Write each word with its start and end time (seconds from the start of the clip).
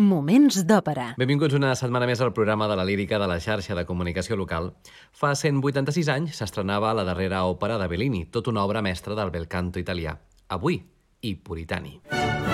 Moments 0.00 0.62
d'òpera. 0.64 1.10
Benvinguts 1.20 1.52
una 1.52 1.74
setmana 1.76 2.06
més 2.08 2.22
al 2.24 2.30
programa 2.32 2.64
de 2.70 2.78
la 2.80 2.86
lírica 2.88 3.18
de 3.20 3.26
la 3.28 3.36
xarxa 3.44 3.76
de 3.76 3.84
comunicació 3.84 4.38
local. 4.40 4.70
Fa 5.12 5.34
186 5.36 6.08
anys 6.08 6.40
s'estrenava 6.40 6.94
la 6.96 7.04
darrera 7.04 7.42
òpera 7.44 7.76
de 7.76 7.90
Bellini, 7.92 8.24
tot 8.24 8.48
una 8.48 8.64
obra 8.64 8.80
mestra 8.80 9.12
del 9.12 9.30
bel 9.30 9.44
canto 9.52 9.84
italià. 9.84 10.16
Avui, 10.48 10.80
i 11.20 11.36
Puritani. 11.36 11.98
I 12.08 12.51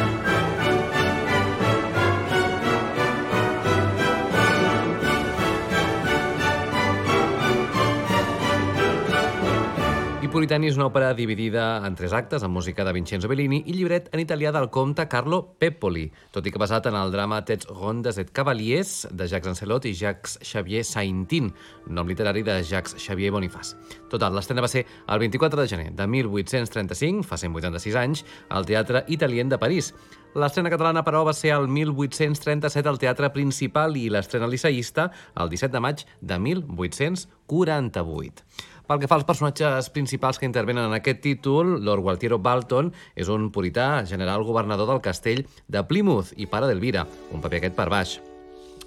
Puritani 10.28 10.68
és 10.68 10.76
una 10.76 10.90
òpera 10.90 11.14
dividida 11.16 11.78
en 11.86 11.94
tres 11.96 12.12
actes, 12.12 12.42
amb 12.44 12.52
música 12.52 12.84
de 12.84 12.92
Vincenzo 12.92 13.30
Bellini 13.30 13.62
i 13.64 13.72
llibret 13.72 14.10
en 14.12 14.20
italià 14.20 14.50
del 14.52 14.68
comte 14.68 15.06
Carlo 15.08 15.54
Peppoli, 15.56 16.12
tot 16.34 16.44
i 16.44 16.52
que 16.52 16.60
basat 16.60 16.84
en 16.90 16.98
el 16.98 17.08
drama 17.14 17.38
Tets 17.48 17.70
rondes 17.70 18.18
et 18.20 18.28
cavaliers 18.36 19.06
de 19.08 19.24
Jacques 19.24 19.48
Ancelot 19.48 19.88
i 19.88 19.94
Jacques 19.96 20.36
Xavier 20.44 20.84
Saintin, 20.84 21.48
nom 21.88 22.04
literari 22.10 22.44
de 22.44 22.60
Jacques 22.60 23.00
Xavier 23.00 23.32
Bonifaz. 23.32 23.72
Total, 24.12 24.36
l'estrena 24.36 24.60
va 24.60 24.68
ser 24.68 24.84
el 24.84 25.18
24 25.24 25.62
de 25.62 25.68
gener 25.72 25.88
de 25.96 26.06
1835, 26.06 27.24
fa 27.24 27.40
186 27.40 27.96
anys, 27.96 28.24
al 28.50 28.68
Teatre 28.68 29.06
Italien 29.08 29.48
de 29.48 29.56
París. 29.56 29.94
L'estrena 30.36 30.68
catalana, 30.68 31.00
però, 31.06 31.24
va 31.24 31.32
ser 31.32 31.54
el 31.56 31.72
1837 31.72 32.88
al 32.88 32.98
Teatre 33.00 33.32
Principal 33.32 33.96
i 33.96 34.10
l'estrena 34.12 34.44
liceïsta 34.46 35.08
el 35.40 35.48
17 35.48 35.72
de 35.72 35.80
maig 35.80 36.04
de 36.20 36.36
1848. 36.36 38.44
Pel 38.88 39.02
que 39.02 39.08
fa 39.10 39.18
als 39.18 39.26
personatges 39.28 39.90
principals 39.92 40.38
que 40.40 40.48
intervenen 40.48 40.86
en 40.88 40.96
aquest 40.96 41.20
títol, 41.20 41.74
Lord 41.84 42.06
Gualtiero 42.06 42.38
Balton 42.40 42.88
és 43.20 43.28
un 43.28 43.50
purità 43.52 43.90
general 44.08 44.46
governador 44.48 44.88
del 44.88 45.04
castell 45.04 45.44
de 45.68 45.84
Plymouth 45.92 46.32
i 46.40 46.48
pare 46.48 46.72
d'Elvira, 46.72 47.04
un 47.28 47.44
paper 47.44 47.60
aquest 47.60 47.76
per 47.76 47.90
baix. 47.92 48.16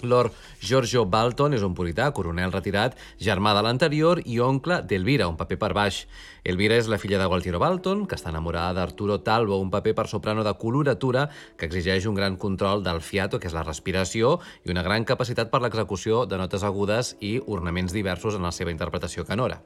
Lord 0.03 0.33
Giorgio 0.59 1.05
Balton 1.05 1.53
és 1.53 1.63
un 1.65 1.75
purità, 1.77 2.09
coronel 2.15 2.51
retirat, 2.51 2.97
germà 3.19 3.53
de 3.57 3.63
l'anterior 3.65 4.21
i 4.25 4.39
oncle 4.39 4.81
d'Elvira, 4.87 5.27
un 5.29 5.37
paper 5.39 5.57
per 5.61 5.71
baix. 5.77 6.01
Elvira 6.43 6.77
és 6.79 6.89
la 6.89 6.97
filla 6.97 7.19
de 7.21 7.27
Gualtiero 7.29 7.59
Balton, 7.61 8.07
que 8.09 8.17
està 8.17 8.31
enamorada 8.33 8.73
d'Arturo 8.79 9.19
Talbo, 9.21 9.59
un 9.61 9.69
paper 9.69 9.93
per 9.97 10.07
soprano 10.09 10.43
de 10.43 10.53
coloratura 10.57 11.27
que 11.57 11.69
exigeix 11.69 12.07
un 12.09 12.17
gran 12.17 12.37
control 12.37 12.83
del 12.83 13.01
fiato, 13.05 13.39
que 13.39 13.49
és 13.49 13.57
la 13.57 13.65
respiració, 13.67 14.39
i 14.65 14.73
una 14.73 14.83
gran 14.85 15.05
capacitat 15.05 15.51
per 15.53 15.61
l'execució 15.61 16.25
de 16.25 16.41
notes 16.41 16.65
agudes 16.65 17.15
i 17.21 17.39
ornaments 17.45 17.93
diversos 17.93 18.37
en 18.37 18.47
la 18.47 18.53
seva 18.55 18.73
interpretació 18.73 19.25
canora. 19.25 19.61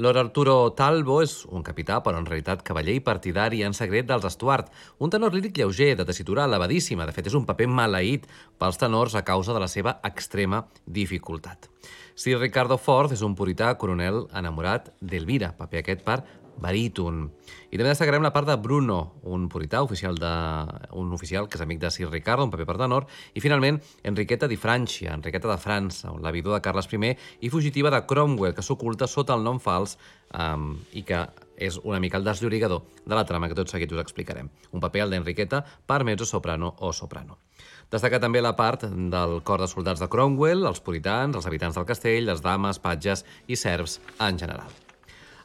Lord 0.00 0.16
Arturo 0.16 0.52
Talbo 0.78 1.16
és 1.24 1.32
un 1.50 1.64
capità, 1.66 1.96
però 2.06 2.20
en 2.20 2.26
realitat 2.28 2.60
cavaller 2.62 2.92
i 2.94 3.02
partidari 3.02 3.64
en 3.66 3.72
secret 3.74 4.06
dels 4.06 4.28
Stuart, 4.30 4.68
un 5.02 5.10
tenor 5.10 5.34
líric 5.34 5.58
lleuger, 5.58 5.96
de 5.98 6.06
tessitura 6.06 6.44
elevadíssima, 6.46 7.02
de 7.02 7.14
fet 7.16 7.26
és 7.26 7.34
un 7.34 7.42
paper 7.48 7.66
maleït 7.66 8.28
pels 8.62 8.78
tenors 8.78 9.16
a 9.18 9.24
causa 9.26 9.56
de 9.56 9.64
la 9.64 9.66
seva 9.66 9.96
extrema 10.06 10.62
dificultat. 10.86 11.66
Sir 12.14 12.38
Ricardo 12.38 12.78
Ford 12.78 13.10
és 13.14 13.24
un 13.26 13.34
purità 13.34 13.72
coronel 13.74 14.28
enamorat 14.38 14.92
d'Elvira, 15.02 15.50
paper 15.58 15.82
aquest 15.82 16.06
per 16.06 16.20
baríton. 16.60 17.28
I 17.70 17.78
també 17.78 17.90
destacarem 17.90 18.24
la 18.24 18.32
part 18.34 18.48
de 18.48 18.56
Bruno, 18.60 19.20
un 19.28 19.48
purità, 19.52 19.82
oficial 19.82 20.18
de, 20.18 20.32
un 20.98 21.12
oficial 21.16 21.48
que 21.48 21.58
és 21.58 21.64
amic 21.64 21.80
de 21.82 21.90
Sir 21.94 22.08
Ricardo, 22.10 22.46
un 22.46 22.52
paper 22.52 22.66
per 22.68 22.78
tenor, 22.80 23.08
i 23.34 23.42
finalment 23.44 23.80
Enriqueta 24.08 24.48
di 24.48 24.56
Francia, 24.60 25.14
Enriqueta 25.14 25.50
de 25.50 25.58
França, 25.60 26.12
la 26.20 26.32
vídua 26.34 26.58
de 26.58 26.64
Carles 26.64 26.88
I 26.92 27.14
i 27.40 27.50
fugitiva 27.50 27.90
de 27.90 28.04
Cromwell, 28.06 28.54
que 28.54 28.62
s'oculta 28.62 29.06
sota 29.06 29.34
el 29.34 29.44
nom 29.44 29.60
fals 29.60 29.98
um, 30.34 30.76
i 30.92 31.02
que 31.02 31.26
és 31.58 31.78
una 31.82 32.00
mica 32.00 32.16
el 32.16 32.24
desllorigador 32.24 32.82
de 33.04 33.14
la 33.14 33.26
trama 33.26 33.48
que 33.48 33.54
tot 33.58 33.68
seguit 33.68 33.92
us 33.92 34.00
explicarem. 34.00 34.48
Un 34.72 34.80
paper, 34.80 35.02
el 35.02 35.10
d'Enriqueta, 35.10 35.64
per 35.86 36.04
mezzo 36.04 36.24
soprano 36.24 36.74
o 36.78 36.92
soprano. 36.92 37.38
Destaca 37.90 38.20
també 38.20 38.42
la 38.44 38.54
part 38.56 38.84
del 38.84 39.40
cor 39.42 39.62
de 39.62 39.70
soldats 39.70 40.02
de 40.02 40.10
Cromwell, 40.12 40.66
els 40.68 40.82
puritans, 40.84 41.34
els 41.34 41.48
habitants 41.48 41.78
del 41.80 41.88
castell, 41.88 42.28
les 42.28 42.44
dames, 42.44 42.78
patges 42.78 43.24
i 43.48 43.56
serfs 43.56 43.98
en 44.20 44.38
general. 44.38 44.87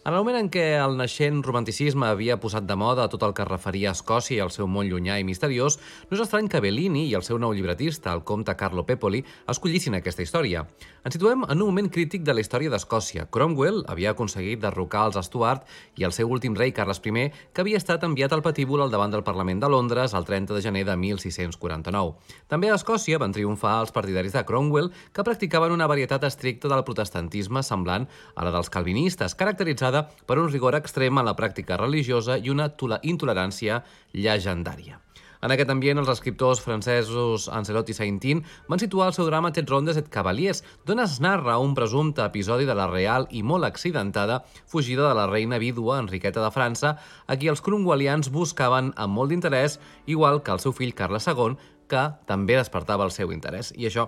En 0.06 0.12
el 0.12 0.20
moment 0.20 0.36
en 0.36 0.48
què 0.52 0.64
el 0.83 0.98
naixent 1.00 1.38
romanticisme 1.45 2.10
havia 2.10 2.36
posat 2.36 2.66
de 2.67 2.76
moda 2.76 3.05
tot 3.08 3.22
el 3.23 3.32
que 3.32 3.45
referia 3.48 3.94
a 3.94 3.95
Escòcia 3.95 4.36
i 4.36 4.42
al 4.44 4.50
seu 4.52 4.67
món 4.67 4.89
llunyà 4.92 5.16
i 5.16 5.23
misteriós, 5.23 5.77
no 6.10 6.17
és 6.17 6.23
estrany 6.26 6.50
que 6.52 6.60
Bellini 6.60 7.05
i 7.08 7.14
el 7.16 7.23
seu 7.23 7.38
nou 7.39 7.54
llibretista, 7.55 8.11
el 8.11 8.26
comte 8.27 8.52
Carlo 8.60 8.83
Peppoli, 8.83 9.22
escollissin 9.48 9.95
aquesta 9.95 10.26
història. 10.26 10.66
Ens 11.08 11.16
situem 11.16 11.45
en 11.48 11.55
un 11.55 11.70
moment 11.70 11.88
crític 11.88 12.26
de 12.27 12.36
la 12.36 12.44
història 12.44 12.73
d'Escòcia. 12.73 13.30
Cromwell 13.32 13.80
havia 13.88 14.11
aconseguit 14.11 14.60
derrocar 14.60 15.05
els 15.08 15.22
Stuart 15.23 15.64
i 15.95 16.04
el 16.04 16.11
seu 16.11 16.27
últim 16.27 16.60
rei, 16.60 16.73
Carles 16.76 17.00
I, 17.00 17.30
que 17.54 17.64
havia 17.64 17.80
estat 17.80 18.04
enviat 18.04 18.36
al 18.36 18.44
patíbul 18.44 18.83
al 18.83 18.92
davant 18.92 19.16
del 19.16 19.23
Parlament 19.23 19.64
de 19.64 19.72
Londres 19.72 20.11
el 20.14 20.27
30 20.27 20.52
de 20.54 20.66
gener 20.67 20.83
de 20.83 20.98
1649. 21.00 22.16
També 22.52 22.72
a 22.72 22.76
Escòcia 22.76 23.22
van 23.23 23.32
triomfar 23.32 23.80
els 23.80 23.95
partidaris 23.95 24.36
de 24.36 24.44
Cromwell, 24.44 24.92
que 25.14 25.23
practicaven 25.23 25.72
una 25.72 25.88
varietat 25.88 26.27
estricta 26.27 26.67
del 26.67 26.83
protestantisme 26.83 27.64
semblant 27.64 28.10
a 28.36 28.44
la 28.44 28.52
dels 28.52 28.72
calvinistes, 28.72 29.36
caracteritzada 29.36 29.92
per 30.02 30.39
un 30.42 30.49
rigor 30.49 30.76
extrem 30.80 31.21
en 31.21 31.30
la 31.30 31.37
pràctica 31.37 31.77
religiosa 31.80 32.39
i 32.42 32.49
una 32.49 32.71
intolerància 33.04 33.83
llegendària. 34.14 34.99
En 35.43 35.52
aquest 35.52 35.71
ambient, 35.73 35.99
els 35.99 36.08
escriptors 36.08 36.61
francesos 36.64 37.49
Ancelot 37.52 37.89
i 37.92 37.95
Saintin 37.98 38.45
van 38.70 38.80
situar 38.80 39.09
el 39.09 39.15
seu 39.17 39.27
drama 39.27 39.52
Tet 39.52 39.67
rondes 39.67 39.98
et 39.99 40.08
cavaliers, 40.08 40.61
d'on 40.87 41.03
es 41.03 41.17
narra 41.20 41.58
un 41.59 41.73
presumpte 41.76 42.23
episodi 42.23 42.64
de 42.70 42.76
la 42.80 42.87
real 42.87 43.27
i 43.30 43.43
molt 43.43 43.67
accidentada 43.67 44.39
fugida 44.71 45.09
de 45.09 45.17
la 45.20 45.27
reina 45.27 45.59
vídua 45.59 45.99
Enriqueta 45.99 46.39
de 46.39 46.53
França, 46.55 46.95
a 47.27 47.36
qui 47.36 47.52
els 47.52 47.59
cromwellians 47.65 48.32
buscaven 48.32 48.93
amb 48.95 49.20
molt 49.20 49.36
d'interès, 49.36 49.82
igual 50.08 50.39
que 50.43 50.55
el 50.55 50.64
seu 50.64 50.71
fill 50.71 50.95
Carles 50.95 51.27
II, 51.27 51.59
que 51.92 52.08
també 52.26 52.55
despertava 52.55 53.03
el 53.03 53.11
seu 53.11 53.36
interès. 53.36 53.76
I 53.76 53.92
això 53.92 54.08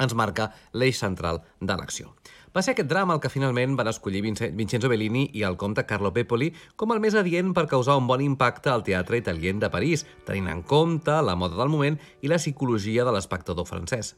ens 0.00 0.12
marca 0.16 0.50
l'eix 0.76 1.00
central 1.00 1.40
de 1.60 1.76
l'acció. 1.76 2.12
Va 2.50 2.64
ser 2.66 2.72
aquest 2.74 2.88
drama 2.90 3.14
el 3.14 3.20
que 3.22 3.30
finalment 3.30 3.76
van 3.78 3.86
escollir 3.86 4.24
Vincenzo 4.24 4.88
Bellini 4.90 5.28
i 5.38 5.44
el 5.46 5.54
comte 5.58 5.84
Carlo 5.86 6.10
Peppoli 6.10 6.48
com 6.74 6.90
el 6.90 6.98
més 7.02 7.14
adient 7.14 7.52
per 7.54 7.68
causar 7.70 7.94
un 8.00 8.08
bon 8.08 8.24
impacte 8.24 8.72
al 8.72 8.82
teatre 8.82 9.20
italien 9.20 9.60
de 9.62 9.68
París, 9.70 10.02
tenint 10.26 10.48
en 10.50 10.64
compte 10.66 11.14
la 11.22 11.36
moda 11.38 11.54
del 11.60 11.70
moment 11.70 11.98
i 12.26 12.30
la 12.32 12.40
psicologia 12.42 13.04
de 13.06 13.12
l'espectador 13.14 13.68
francès. 13.68 14.16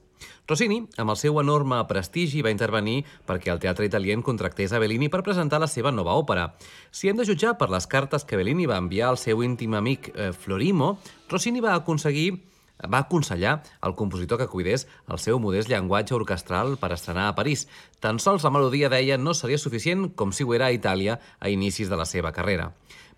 Rossini, 0.48 0.78
amb 0.96 1.12
el 1.12 1.18
seu 1.20 1.36
enorme 1.42 1.82
prestigi, 1.90 2.40
va 2.40 2.54
intervenir 2.54 3.02
perquè 3.28 3.52
el 3.52 3.60
teatre 3.60 3.84
italien 3.84 4.24
contractés 4.24 4.72
a 4.72 4.80
Bellini 4.80 5.10
per 5.12 5.20
presentar 5.26 5.60
la 5.60 5.68
seva 5.68 5.92
nova 5.92 6.14
òpera. 6.16 6.54
Si 6.90 7.10
hem 7.10 7.20
de 7.20 7.26
jutjar 7.28 7.58
per 7.60 7.68
les 7.68 7.84
cartes 7.86 8.24
que 8.24 8.40
Bellini 8.40 8.64
va 8.70 8.80
enviar 8.80 9.10
al 9.10 9.20
seu 9.20 9.44
íntim 9.44 9.76
amic 9.76 10.08
eh, 10.14 10.32
Florimo, 10.32 10.94
Rossini 11.28 11.60
va 11.60 11.74
aconseguir 11.76 12.30
va 12.88 13.04
aconsellar 13.04 13.62
al 13.80 13.94
compositor 13.94 14.38
que 14.38 14.48
cuidés 14.48 14.86
el 15.08 15.18
seu 15.18 15.38
modest 15.42 15.70
llenguatge 15.70 16.16
orquestral 16.16 16.76
per 16.80 16.92
estrenar 16.96 17.28
a 17.28 17.36
París. 17.36 17.66
Tan 18.00 18.18
sols 18.18 18.44
la 18.44 18.54
melodia, 18.54 18.90
deia, 18.92 19.18
no 19.18 19.34
seria 19.34 19.58
suficient 19.58 20.10
com 20.16 20.32
si 20.32 20.44
ho 20.44 20.54
era 20.54 20.70
a 20.70 20.74
Itàlia 20.74 21.20
a 21.38 21.52
inicis 21.52 21.92
de 21.92 21.98
la 22.00 22.08
seva 22.08 22.32
carrera. 22.32 22.72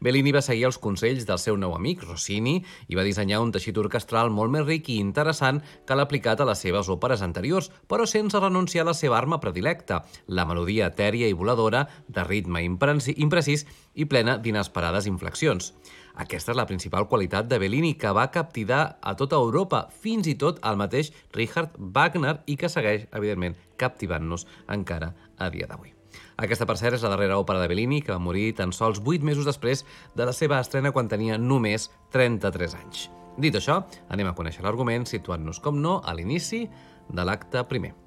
Bellini 0.05 0.35
va 0.35 0.43
seguir 0.45 0.67
els 0.69 0.77
consells 0.83 1.25
del 1.25 1.39
seu 1.41 1.57
nou 1.57 1.73
amic, 1.77 2.03
Rossini, 2.05 2.59
i 2.93 2.99
va 2.99 3.05
dissenyar 3.07 3.41
un 3.41 3.53
teixit 3.55 3.79
orquestral 3.81 4.33
molt 4.35 4.53
més 4.53 4.67
ric 4.67 4.91
i 4.93 4.99
interessant 5.01 5.63
que 5.87 5.97
l'ha 5.97 6.05
aplicat 6.05 6.43
a 6.43 6.49
les 6.49 6.61
seves 6.61 6.91
òperes 6.93 7.23
anteriors, 7.25 7.71
però 7.89 8.05
sense 8.11 8.41
renunciar 8.43 8.85
a 8.85 8.91
la 8.91 8.97
seva 8.99 9.17
arma 9.17 9.41
predilecta, 9.41 10.03
la 10.27 10.45
melodia 10.51 10.91
etèria 10.93 11.31
i 11.31 11.37
voladora, 11.39 11.87
de 12.09 12.25
ritme 12.27 12.65
imprecís 12.67 13.65
i 13.95 14.05
plena 14.05 14.37
d'inesperades 14.37 15.09
inflexions. 15.09 15.73
Aquesta 16.15 16.53
és 16.53 16.59
la 16.59 16.67
principal 16.69 17.09
qualitat 17.11 17.49
de 17.51 17.59
Bellini, 17.59 17.97
que 17.99 18.13
va 18.15 18.29
captivar 18.31 18.99
a 19.03 19.15
tota 19.19 19.41
Europa, 19.41 19.89
fins 19.91 20.29
i 20.31 20.37
tot 20.39 20.61
al 20.63 20.79
mateix 20.79 21.11
Richard 21.35 21.75
Wagner, 21.79 22.37
i 22.47 22.55
que 22.61 22.71
segueix, 22.71 23.09
evidentment, 23.11 23.57
captivant-nos 23.77 24.47
encara 24.71 25.11
a 25.39 25.51
dia 25.51 25.67
d'avui. 25.67 25.91
Aquesta, 26.39 26.67
per 26.71 26.79
cert, 26.79 26.95
és 26.95 27.03
la 27.03 27.11
darrera 27.17 27.41
òpera 27.43 27.59
de 27.63 27.67
Bellini, 27.71 27.99
que 28.03 28.15
va 28.15 28.23
morir 28.23 28.53
tan 28.55 28.71
sols 28.73 29.03
8 29.03 29.27
mesos 29.27 29.47
després 29.49 29.83
de 30.15 30.27
la 30.27 30.37
seva 30.37 30.61
estrena 30.63 30.95
quan 30.95 31.11
tenia 31.11 31.39
només 31.39 31.91
33 32.15 32.79
anys. 32.79 33.09
Dit 33.35 33.59
això, 33.59 33.81
anem 34.15 34.31
a 34.31 34.37
conèixer 34.39 34.63
l'argument 34.63 35.07
situant-nos, 35.11 35.59
com 35.59 35.83
no, 35.83 35.99
a 35.99 36.15
l'inici 36.15 36.69
de 37.11 37.27
l'acte 37.27 37.67
primer. 37.67 38.04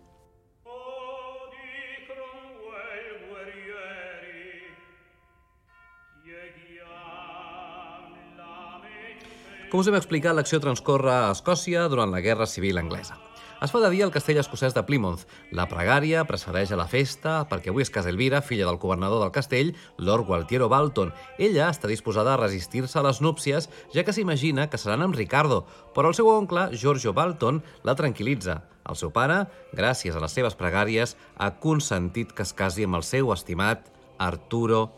Com 9.68 9.82
us 9.82 9.88
hem 9.92 9.98
explicat, 9.98 10.32
l'acció 10.32 10.62
transcorre 10.64 11.12
a 11.12 11.32
Escòcia 11.34 11.90
durant 11.92 12.14
la 12.14 12.22
Guerra 12.24 12.46
Civil 12.48 12.78
Anglesa. 12.80 13.18
Es 13.60 13.74
fa 13.74 13.82
de 13.84 13.90
dia 13.92 14.06
al 14.06 14.14
castell 14.16 14.38
escocès 14.40 14.72
de 14.72 14.84
Plymouth. 14.88 15.26
La 15.52 15.66
pregària 15.68 16.22
precedeix 16.30 16.72
a 16.72 16.78
la 16.80 16.86
festa 16.88 17.34
perquè 17.50 17.74
avui 17.74 17.84
és 17.84 17.92
casa 17.92 18.08
Elvira, 18.14 18.40
filla 18.40 18.70
del 18.70 18.78
governador 18.80 19.20
del 19.20 19.34
castell, 19.36 19.74
Lord 19.98 20.24
Gualtiero 20.30 20.70
Balton. 20.72 21.12
Ella 21.36 21.68
està 21.74 21.92
disposada 21.92 22.36
a 22.36 22.40
resistir-se 22.40 22.96
a 23.02 23.04
les 23.10 23.20
núpcies, 23.20 23.68
ja 23.92 24.06
que 24.08 24.16
s'imagina 24.16 24.70
que 24.72 24.80
seran 24.80 25.04
amb 25.04 25.20
Ricardo, 25.20 25.66
però 25.98 26.14
el 26.14 26.16
seu 26.16 26.32
oncle, 26.32 26.70
Giorgio 26.72 27.12
Balton, 27.18 27.60
la 27.84 27.98
tranquil·litza. 28.00 28.62
El 28.88 28.96
seu 28.96 29.12
pare, 29.12 29.42
gràcies 29.76 30.16
a 30.16 30.24
les 30.24 30.38
seves 30.38 30.56
pregàries, 30.56 31.18
ha 31.36 31.52
consentit 31.60 32.32
que 32.32 32.48
es 32.48 32.56
casi 32.56 32.88
amb 32.88 33.02
el 33.02 33.04
seu 33.04 33.36
estimat 33.36 33.92
Arturo 34.16 34.94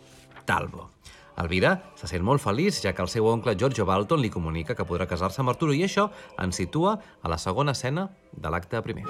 Talbo. 0.46 0.92
Elvira 1.40 1.76
se 1.96 2.10
sent 2.12 2.26
molt 2.26 2.44
feliç, 2.44 2.82
ja 2.84 2.94
que 2.94 3.06
el 3.06 3.12
seu 3.12 3.28
oncle 3.32 3.56
Giorgio 3.56 3.88
Balton 3.88 4.22
li 4.22 4.32
comunica 4.34 4.76
que 4.76 4.88
podrà 4.88 5.08
casar-se 5.08 5.42
amb 5.44 5.56
Arturo 5.56 5.76
i 5.76 5.86
això 5.88 6.10
ens 6.38 6.60
situa 6.60 6.98
a 7.22 7.32
la 7.32 7.40
segona 7.40 7.78
escena 7.78 8.10
de 8.32 8.52
l'acte 8.52 8.84
primer. 8.86 9.08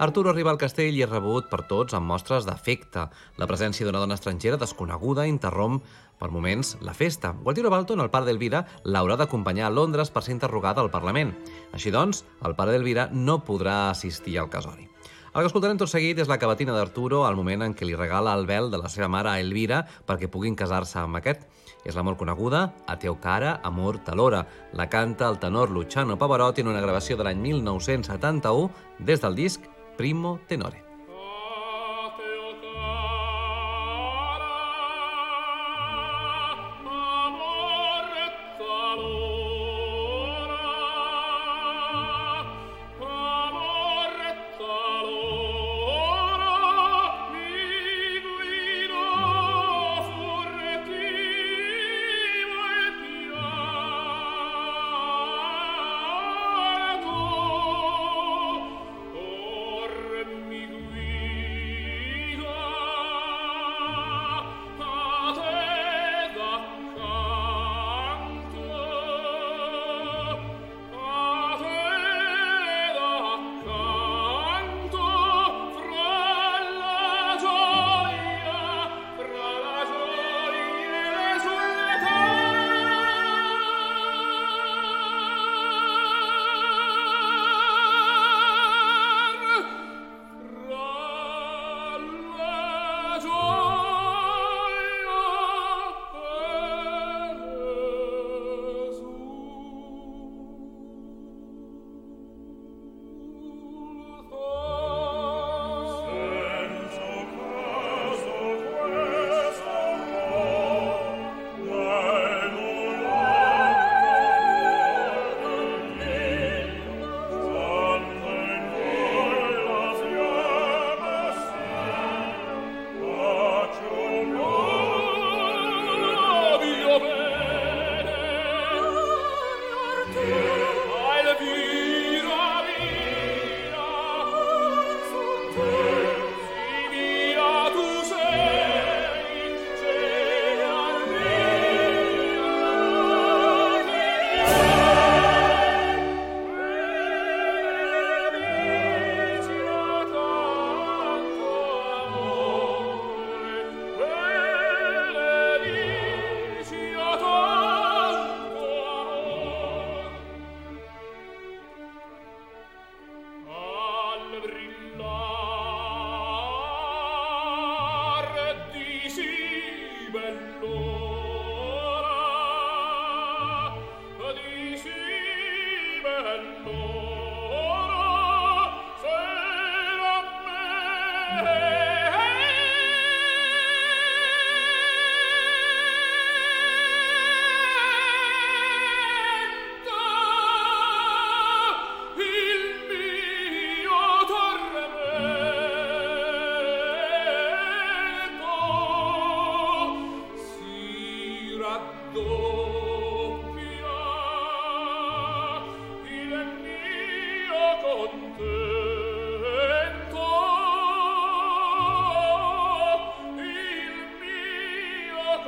Arturo 0.00 0.30
arriba 0.30 0.48
al 0.48 0.56
castell 0.56 0.96
i 0.96 1.02
és 1.04 1.10
rebut 1.10 1.50
per 1.52 1.66
tots 1.68 1.92
amb 1.92 2.08
mostres 2.08 2.46
d'afecte. 2.48 3.02
La 3.36 3.46
presència 3.46 3.84
d'una 3.84 4.00
dona 4.00 4.16
estrangera 4.16 4.56
desconeguda 4.56 5.26
interromp 5.28 5.82
per 6.16 6.30
moments 6.32 6.70
la 6.80 6.94
festa. 6.96 7.34
Gualtiero 7.44 7.68
Balton, 7.68 8.00
el 8.00 8.08
pare 8.08 8.24
d'Elvira, 8.24 8.62
l'haurà 8.88 9.18
d'acompanyar 9.20 9.66
a 9.68 9.74
Londres 9.76 10.08
per 10.08 10.22
ser 10.24 10.32
interrogat 10.32 10.80
al 10.80 10.88
Parlament. 10.88 11.34
Així 11.76 11.92
doncs, 11.92 12.22
el 12.48 12.56
pare 12.56 12.72
d'Elvira 12.72 13.10
no 13.12 13.42
podrà 13.44 13.90
assistir 13.90 14.38
al 14.40 14.48
casori. 14.48 14.88
El 15.34 15.42
que 15.42 15.50
escoltarem 15.50 15.76
tot 15.82 15.92
seguit 15.92 16.18
és 16.18 16.32
la 16.32 16.38
cavatina 16.40 16.72
d'Arturo 16.72 17.26
al 17.26 17.36
moment 17.36 17.66
en 17.66 17.74
què 17.76 17.84
li 17.84 17.98
regala 17.98 18.32
el 18.38 18.48
vel 18.48 18.70
de 18.72 18.80
la 18.80 18.88
seva 18.88 19.08
mare 19.12 19.28
a 19.28 19.42
Elvira 19.42 19.82
perquè 20.08 20.30
puguin 20.32 20.56
casar-se 20.56 20.96
amb 21.02 21.20
aquest. 21.20 21.44
És 21.84 21.92
la 21.96 22.02
molt 22.04 22.16
coneguda 22.20 22.62
A 22.88 22.96
teu 22.96 23.18
cara, 23.20 23.58
amor 23.64 24.00
talora. 24.04 24.46
La 24.72 24.88
canta 24.88 25.28
el 25.28 25.38
tenor 25.44 25.68
Luciano 25.70 26.16
Pavarotti 26.16 26.64
en 26.64 26.72
una 26.72 26.80
gravació 26.80 27.20
de 27.20 27.28
l'any 27.28 27.44
1971 27.44 28.70
des 29.04 29.20
del 29.20 29.36
disc 29.36 29.68
primo 30.00 30.40
tenore. 30.48 30.89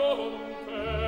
oh 0.04 0.99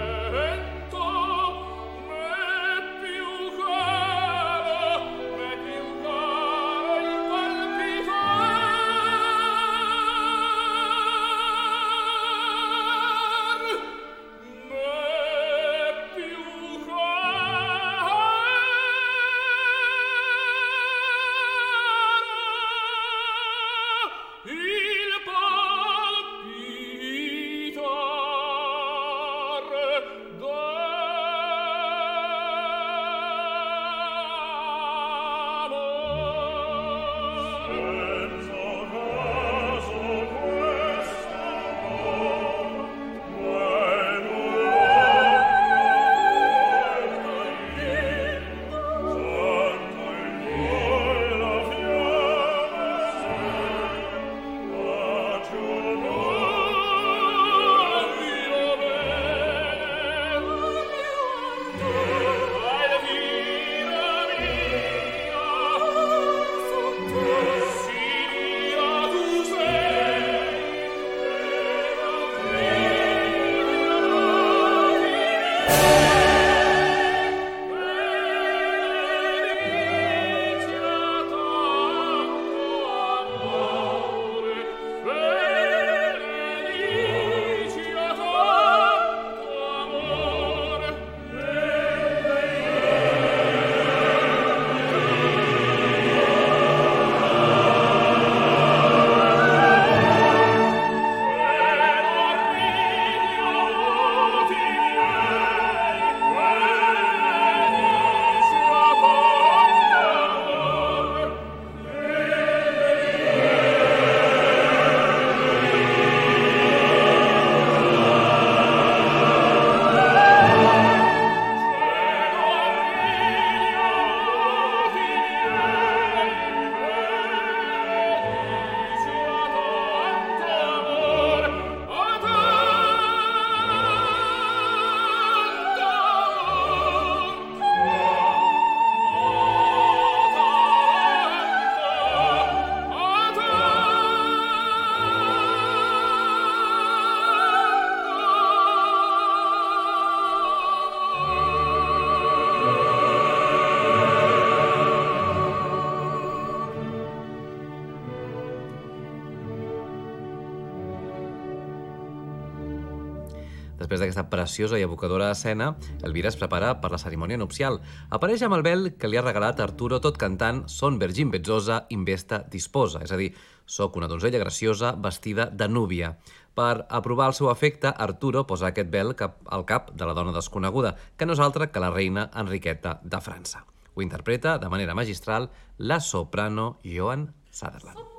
Després 163.84 164.00
d'aquesta 164.00 164.30
preciosa 164.32 164.78
i 164.80 164.84
evocadora 164.86 165.26
escena, 165.34 165.74
Elvira 166.08 166.30
es 166.30 166.38
prepara 166.40 166.70
per 166.80 166.88
la 166.94 167.00
cerimònia 167.02 167.36
nupcial. 167.36 167.82
Apareix 168.16 168.40
amb 168.46 168.56
el 168.56 168.64
vel 168.64 168.86
que 168.96 169.10
li 169.10 169.18
ha 169.20 169.24
regalat 169.24 169.60
Arturo 169.60 169.98
tot 170.00 170.16
cantant 170.16 170.62
Son 170.72 170.96
Vergin 171.02 171.28
Bezzosa 171.34 171.82
investa 171.92 172.40
disposa, 172.48 173.02
és 173.04 173.12
a 173.12 173.18
dir, 173.20 173.34
soc 173.66 173.98
una 174.00 174.08
donzella 174.08 174.40
graciosa 174.40 174.94
vestida 174.96 175.50
de 175.52 175.68
núvia. 175.68 176.14
Per 176.56 176.86
aprovar 176.88 177.28
el 177.28 177.36
seu 177.36 177.50
efecte, 177.52 177.92
Arturo 177.92 178.46
posa 178.48 178.70
aquest 178.70 178.88
vel 178.88 179.12
cap 179.20 179.36
al 179.52 179.66
cap 179.68 179.92
de 179.92 180.08
la 180.08 180.16
dona 180.16 180.32
desconeguda, 180.32 180.94
que 181.18 181.28
no 181.28 181.36
és 181.36 181.44
altra 181.44 181.68
que 181.68 181.84
la 181.84 181.92
reina 181.92 182.30
Enriqueta 182.32 183.00
de 183.04 183.20
França. 183.20 183.66
Ho 183.92 184.00
interpreta 184.00 184.56
de 184.58 184.72
manera 184.72 184.96
magistral 184.96 185.50
la 185.76 186.00
soprano 186.00 186.78
Joan 186.88 187.34
Sutherland. 187.50 188.13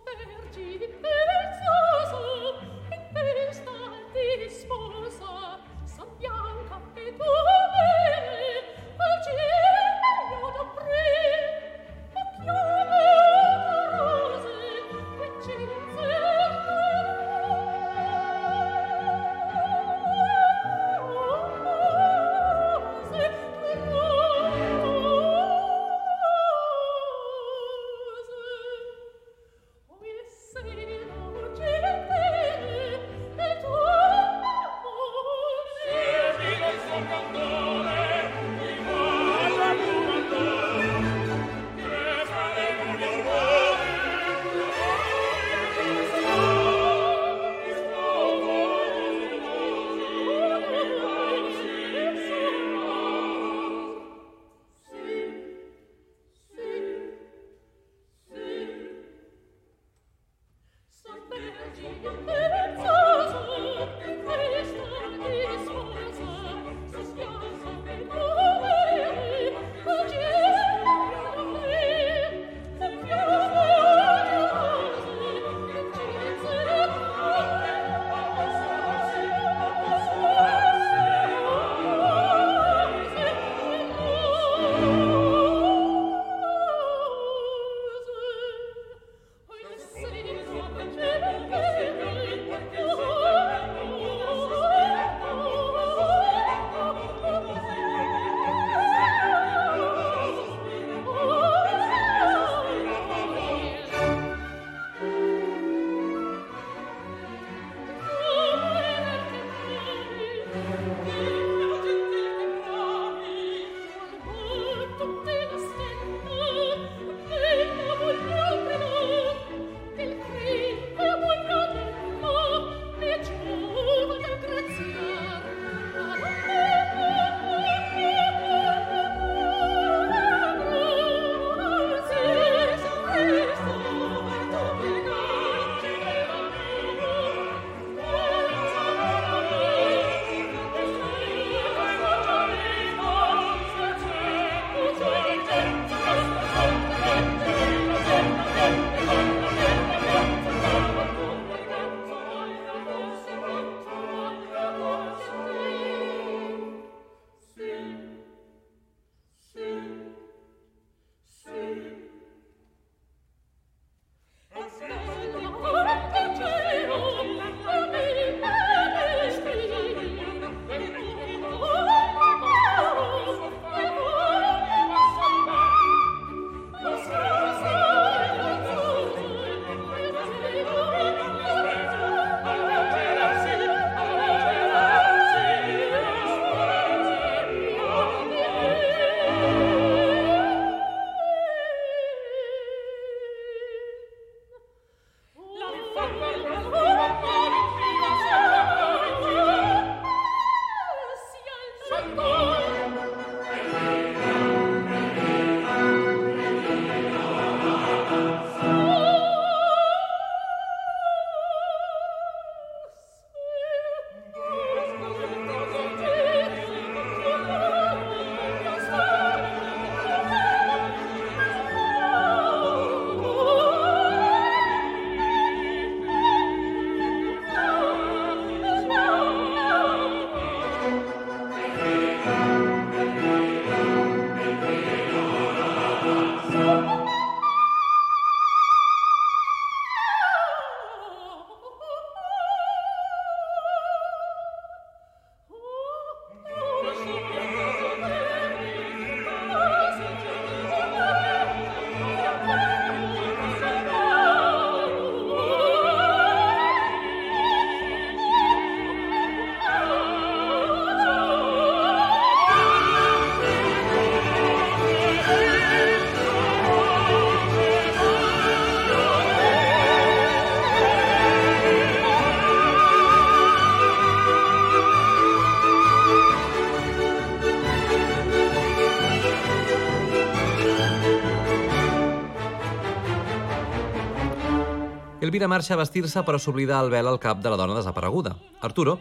Elvira 285.35 285.49
marxa 285.51 285.73
a 285.75 285.81
vestir-se 285.81 286.21
però 286.23 286.37
s'oblida 286.39 286.77
el 286.79 286.87
vel 286.93 287.09
al 287.11 287.17
cap 287.19 287.41
de 287.43 287.51
la 287.51 287.57
dona 287.59 287.73
desapareguda. 287.75 288.37
Arturo, 288.63 288.93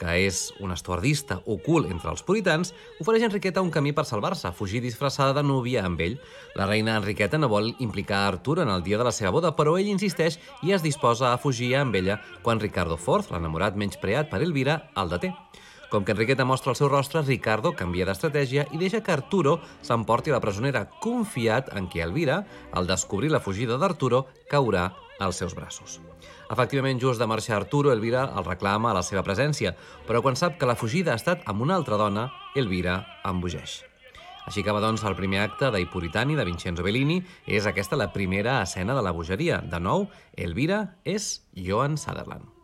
que 0.00 0.14
és 0.24 0.38
un 0.64 0.72
estuardista 0.72 1.42
ocult 1.44 1.90
entre 1.92 2.08
els 2.08 2.22
puritans, 2.24 2.70
ofereix 3.04 3.26
a 3.26 3.28
Enriqueta 3.28 3.60
un 3.60 3.68
camí 3.68 3.92
per 3.92 4.06
salvar-se, 4.08 4.48
fugir 4.56 4.80
disfressada 4.80 5.34
de 5.36 5.42
núvia 5.44 5.82
amb 5.84 6.00
ell. 6.00 6.14
La 6.56 6.64
reina 6.70 6.94
Enriqueta 6.96 7.36
no 7.36 7.50
vol 7.52 7.74
implicar 7.84 8.22
a 8.22 8.30
Arturo 8.30 8.64
en 8.64 8.72
el 8.72 8.80
dia 8.86 8.96
de 8.96 9.04
la 9.04 9.12
seva 9.12 9.34
boda, 9.34 9.50
però 9.58 9.74
ell 9.76 9.90
insisteix 9.92 10.38
i 10.64 10.72
es 10.72 10.86
disposa 10.86 11.34
a 11.34 11.40
fugir 11.42 11.74
amb 11.76 11.98
ella 12.00 12.16
quan 12.40 12.64
Ricardo 12.64 12.96
Forth, 12.96 13.28
l'enamorat 13.34 13.76
menyspreat 13.76 14.30
per 14.32 14.40
Elvira, 14.40 14.78
el 14.96 15.12
deté. 15.12 15.34
Com 15.92 16.04
que 16.04 16.16
Enriqueta 16.16 16.48
mostra 16.48 16.72
el 16.72 16.78
seu 16.80 16.88
rostre, 16.88 17.20
Ricardo 17.26 17.74
canvia 17.76 18.08
d'estratègia 18.08 18.64
i 18.72 18.80
deixa 18.80 19.02
que 19.04 19.12
Arturo 19.12 19.58
s'emporti 19.84 20.32
la 20.32 20.40
presonera, 20.40 20.86
confiat 21.04 21.74
en 21.76 21.92
que 21.92 22.00
Elvira, 22.00 22.46
al 22.72 22.88
descobrir 22.88 23.28
la 23.36 23.44
fugida 23.44 23.76
d'Arturo, 23.76 24.24
caurà 24.48 24.86
als 25.18 25.40
seus 25.42 25.54
braços. 25.54 25.98
Efectivament, 26.50 27.00
just 27.02 27.20
de 27.20 27.26
marxar 27.26 27.58
Arturo, 27.58 27.92
Elvira 27.92 28.24
el 28.36 28.46
reclama 28.46 28.92
a 28.92 28.98
la 29.00 29.04
seva 29.04 29.24
presència, 29.26 29.74
però 30.08 30.22
quan 30.24 30.38
sap 30.38 30.58
que 30.58 30.68
la 30.68 30.78
fugida 30.78 31.12
ha 31.12 31.20
estat 31.20 31.44
amb 31.46 31.62
una 31.66 31.76
altra 31.76 32.00
dona, 32.00 32.30
Elvira 32.56 33.02
embogeix. 33.28 33.82
Així 34.48 34.62
acaba, 34.64 34.80
doncs, 34.80 35.04
el 35.04 35.16
primer 35.18 35.42
acte 35.44 35.68
d'I 35.74 35.84
Puritani 35.92 36.38
de 36.38 36.46
Vincenzo 36.48 36.86
Bellini. 36.86 37.18
És 37.44 37.68
aquesta 37.68 38.00
la 38.00 38.08
primera 38.14 38.62
escena 38.62 38.96
de 38.96 39.04
la 39.04 39.12
bogeria. 39.12 39.60
De 39.60 39.80
nou, 39.82 40.08
Elvira 40.32 40.86
és 41.04 41.34
Joan 41.52 42.00
Sutherland. 42.00 42.57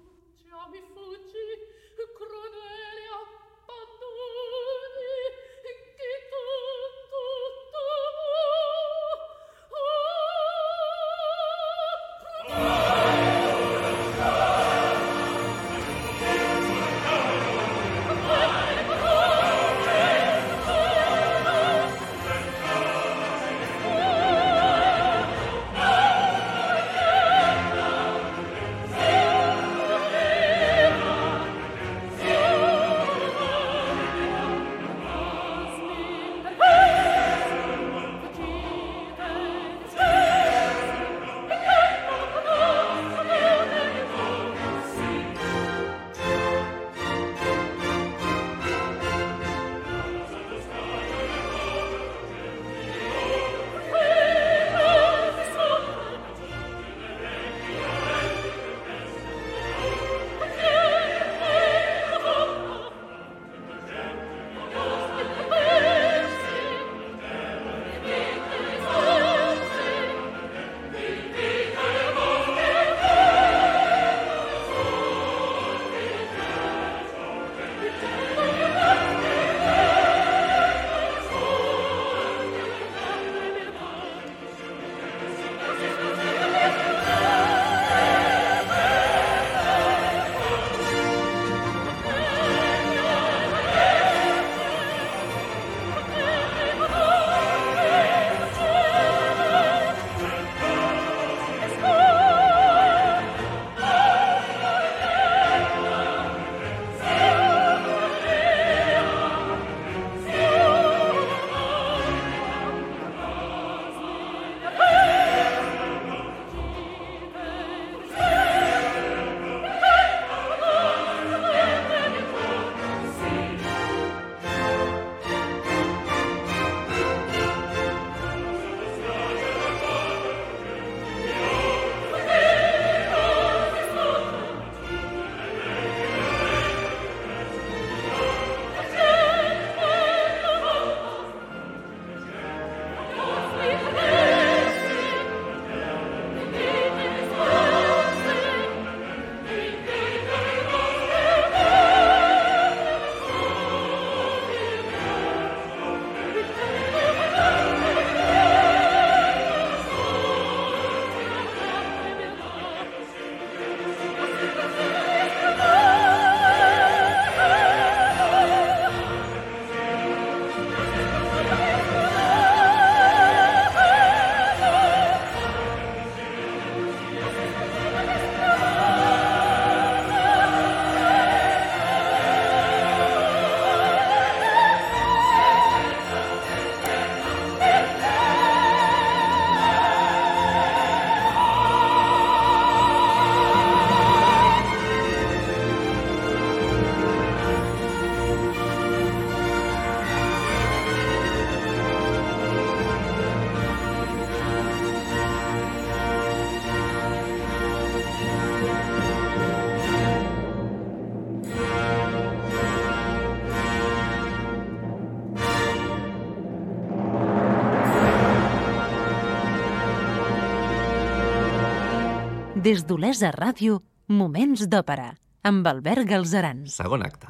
Des 222.64 222.81
d'Olesa 222.88 223.29
Ràdio, 223.35 223.83
Moments 224.09 224.62
d'Òpera, 224.72 225.11
amb 225.44 225.66
Albert 225.68 226.07
Galzeran. 226.09 226.62
Segon 226.72 227.03
acte. 227.05 227.29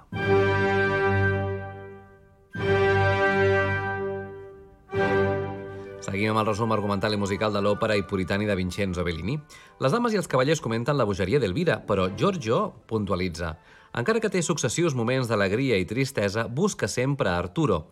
Seguim 6.04 6.30
amb 6.30 6.42
el 6.44 6.46
resum 6.46 6.70
argumental 6.76 7.16
i 7.16 7.18
musical 7.18 7.56
de 7.56 7.64
l'òpera 7.64 7.96
i 7.98 8.04
puritani 8.06 8.46
de 8.46 8.54
Vincenzo 8.54 9.02
Bellini. 9.02 9.34
Les 9.82 9.96
dames 9.96 10.14
i 10.14 10.20
els 10.22 10.30
cavallers 10.30 10.62
comenten 10.62 11.00
la 11.00 11.08
bogeria 11.08 11.42
d'Elvira, 11.42 11.80
però 11.82 12.06
Giorgio 12.14 12.60
puntualitza. 12.86 13.56
Encara 13.98 14.22
que 14.22 14.30
té 14.30 14.44
successius 14.44 14.94
moments 14.94 15.32
d'alegria 15.32 15.80
i 15.82 15.88
tristesa, 15.88 16.46
busca 16.46 16.86
sempre 16.86 17.34
Arturo. 17.34 17.88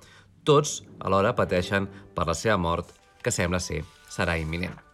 Tots, 0.47 0.85
alhora, 1.01 1.35
pateixen 1.35 1.91
per 2.15 2.31
la 2.31 2.39
seva 2.39 2.61
mort, 2.61 2.95
que 3.19 3.35
sembla 3.35 3.59
ser 3.59 3.83
serà 4.07 4.39
imminent. 4.39 4.92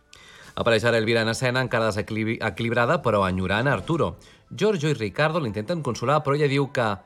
Apareix 0.58 0.82
ara 0.88 0.98
Elvira 0.98 1.22
en 1.22 1.30
escena, 1.30 1.62
encara 1.62 1.92
desequilibrada, 1.92 2.96
però 3.04 3.22
enyorant 3.28 3.68
Arturo. 3.70 4.16
Giorgio 4.50 4.90
i 4.90 4.96
Ricardo 4.96 5.38
l'intenten 5.38 5.84
consolar, 5.86 6.18
però 6.24 6.34
ella 6.34 6.48
diu 6.50 6.72
que 6.74 6.96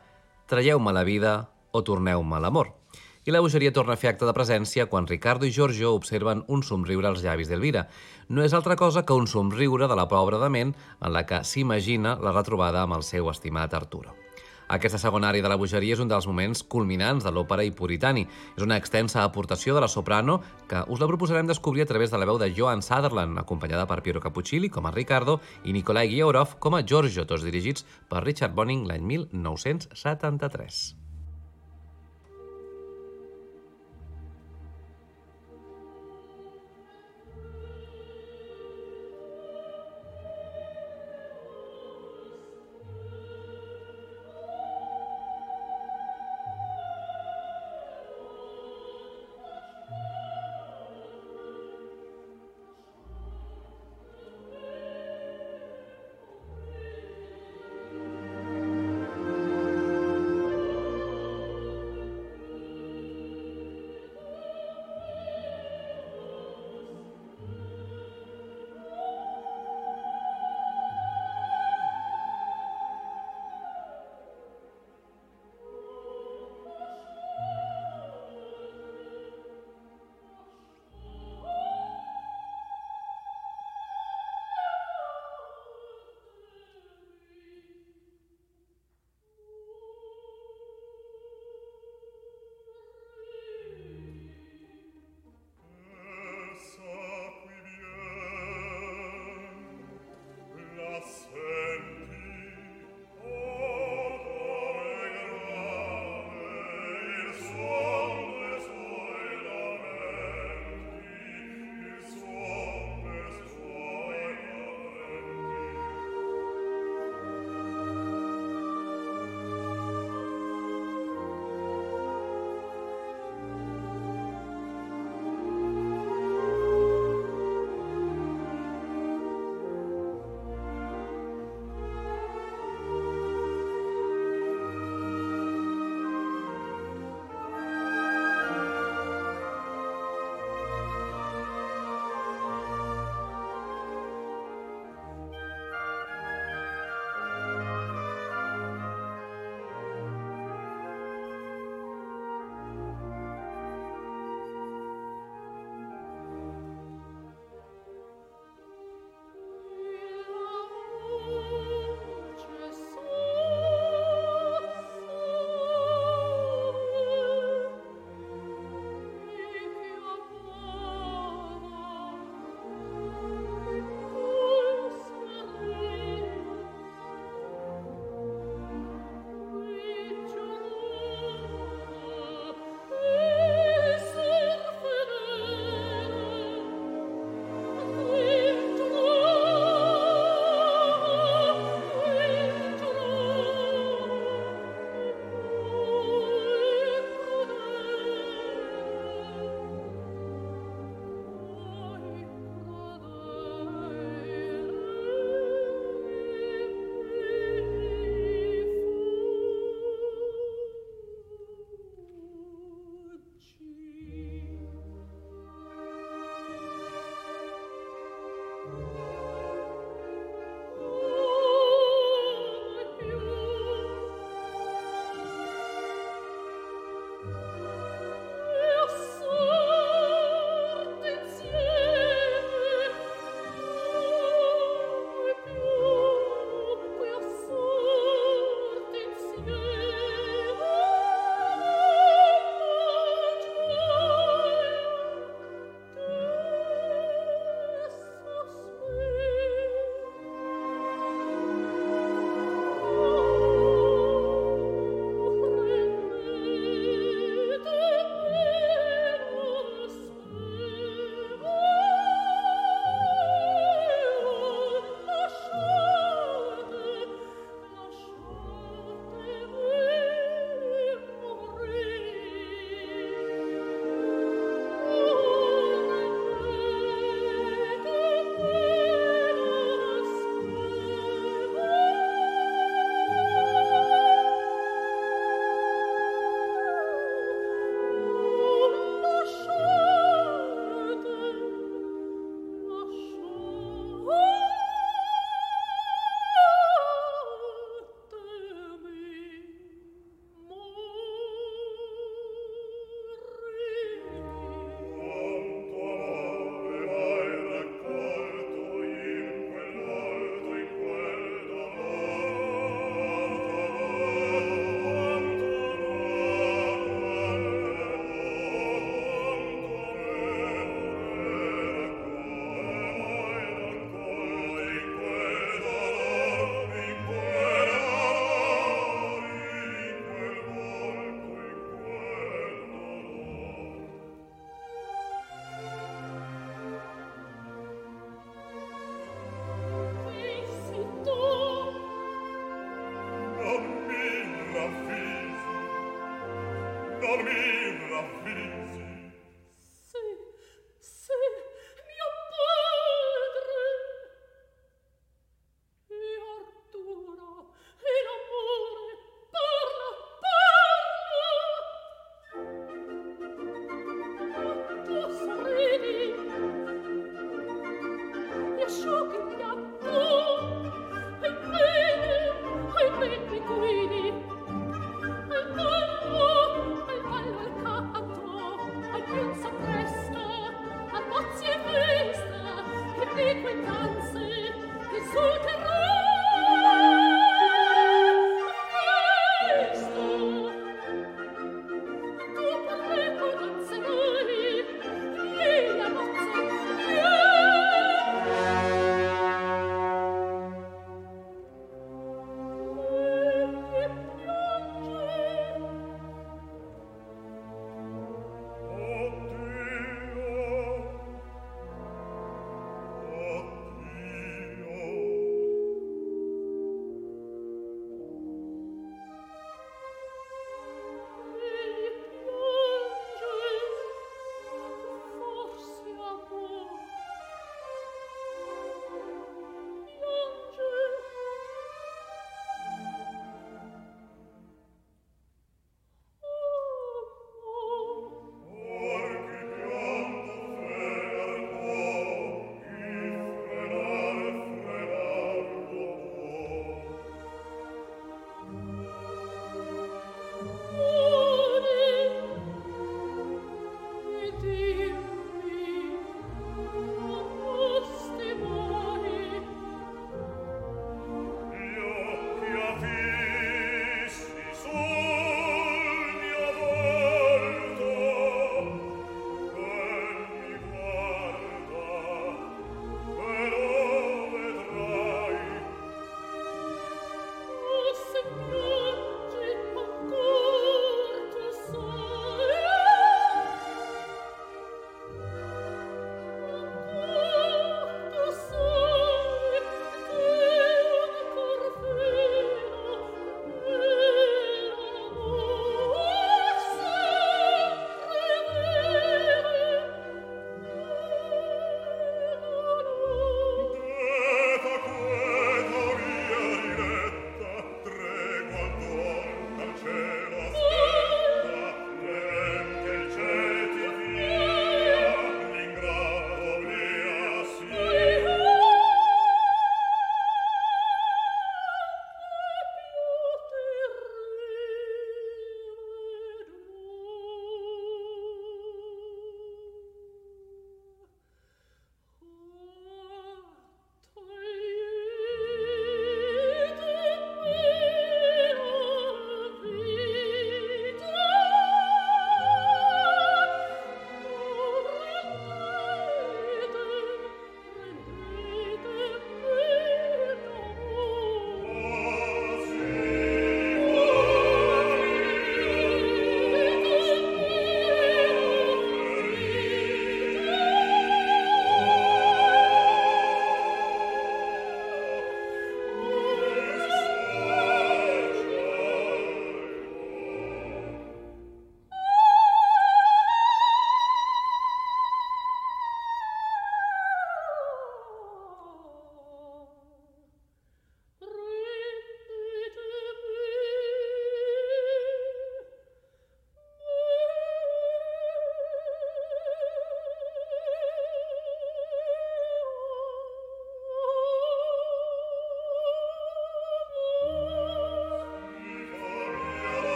traieu-me 0.49 0.95
la 0.97 1.05
vida 1.05 1.35
o 1.73 1.83
torneu-me 1.85 2.41
l'amor. 2.41 2.73
I 3.29 3.31
la 3.31 3.45
bogeria 3.45 3.75
torna 3.77 3.93
a 3.93 4.01
fer 4.01 4.15
acte 4.15 4.25
de 4.27 4.33
presència 4.35 4.89
quan 4.89 5.07
Ricardo 5.07 5.45
i 5.47 5.53
Giorgio 5.53 5.93
observen 5.93 6.43
un 6.49 6.65
somriure 6.65 7.13
als 7.13 7.21
llavis 7.23 7.53
d'Elvira. 7.53 7.85
No 8.33 8.43
és 8.43 8.57
altra 8.57 8.75
cosa 8.75 9.05
que 9.05 9.15
un 9.15 9.29
somriure 9.29 9.87
de 9.87 10.01
la 10.01 10.09
pobra 10.09 10.41
de 10.41 10.49
ment 10.49 10.75
en 10.99 11.13
la 11.13 11.27
que 11.29 11.45
s'imagina 11.45 12.17
la 12.25 12.33
retrobada 12.33 12.83
amb 12.83 12.97
el 12.97 13.05
seu 13.05 13.29
estimat 13.31 13.77
Arturo. 13.77 14.22
Aquesta 14.73 14.97
segona 14.97 15.29
àrea 15.29 15.45
de 15.45 15.51
la 15.53 15.59
bogeria 15.61 15.93
és 15.93 16.01
un 16.01 16.09
dels 16.09 16.25
moments 16.29 16.63
culminants 16.75 17.27
de 17.27 17.33
l'òpera 17.35 17.67
i 17.69 17.75
puritani. 17.77 18.23
És 18.57 18.65
una 18.65 18.79
extensa 18.81 19.21
aportació 19.27 19.77
de 19.77 19.83
la 19.85 19.91
soprano 19.93 20.39
que 20.71 20.81
us 20.89 21.03
la 21.03 21.11
proposarem 21.11 21.51
descobrir 21.51 21.85
a 21.85 21.91
través 21.91 22.11
de 22.11 22.17
la 22.17 22.29
veu 22.31 22.41
de 22.41 22.49
Joan 22.57 22.81
Sutherland, 22.81 23.37
acompanyada 23.39 23.85
per 23.91 24.01
Piero 24.01 24.25
Cappuccilli 24.25 24.73
com 24.73 24.89
a 24.89 24.95
Ricardo 24.97 25.41
i 25.65 25.77
Nikolai 25.77 26.09
Giorov 26.15 26.57
com 26.59 26.79
a 26.79 26.83
Giorgio, 26.83 27.29
tots 27.29 27.45
dirigits 27.45 27.85
per 28.09 28.25
Richard 28.25 28.57
Bonning 28.57 28.89
l'any 28.89 29.05
1973. 29.13 31.02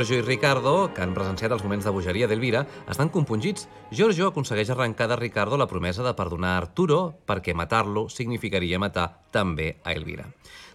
Giorgio 0.00 0.16
i 0.16 0.22
Ricardo, 0.22 0.94
que 0.96 1.02
han 1.04 1.10
presenciat 1.12 1.52
els 1.52 1.60
moments 1.60 1.84
de 1.84 1.90
bogeria 1.92 2.24
d'Elvira, 2.24 2.62
estan 2.88 3.10
compungits. 3.12 3.66
Giorgio 3.92 4.30
aconsegueix 4.30 4.70
arrencar 4.72 5.10
de 5.10 5.18
Ricardo 5.20 5.58
la 5.60 5.66
promesa 5.68 6.00
de 6.00 6.14
perdonar 6.16 6.54
Arturo 6.56 7.18
perquè 7.28 7.52
matar-lo 7.52 8.06
significaria 8.08 8.80
matar 8.80 9.10
també 9.30 9.74
a 9.84 9.92
Elvira. 9.92 10.24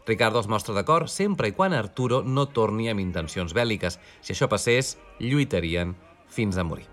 Ricardo 0.05 0.43
es 0.43 0.47
mostra 0.47 0.75
d'acord 0.77 1.09
sempre 1.09 1.49
i 1.49 1.55
quan 1.57 1.73
Arturo 1.73 2.21
no 2.21 2.45
torni 2.53 2.85
amb 2.91 3.01
intencions 3.01 3.55
bèl·liques. 3.57 3.97
Si 4.21 4.35
això 4.35 4.45
passés, 4.45 4.93
lluitarien 5.17 5.95
fins 6.29 6.61
a 6.61 6.67
morir. 6.67 6.85